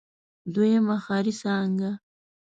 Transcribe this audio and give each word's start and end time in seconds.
دويمه 0.53 0.95
ښاري 1.05 1.33
څانګه. 1.41 1.91